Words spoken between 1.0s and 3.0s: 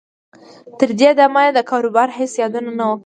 دمه یې د کاروبار هېڅ یادونه نه وه کړې